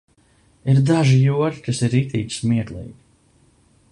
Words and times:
Ir 0.71 0.79
daži 0.87 1.19
joki, 1.25 1.61
kas 1.69 1.83
ir 1.87 1.95
riktīgi 1.97 2.39
smieklīgi. 2.39 2.93